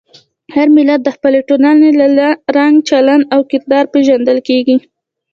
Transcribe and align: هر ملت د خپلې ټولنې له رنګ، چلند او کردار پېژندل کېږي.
هر 0.55 0.67
ملت 0.75 0.99
د 1.03 1.09
خپلې 1.15 1.39
ټولنې 1.47 1.89
له 2.17 2.27
رنګ، 2.57 2.75
چلند 2.89 3.23
او 3.33 3.41
کردار 3.51 3.85
پېژندل 3.93 4.37
کېږي. 4.47 4.77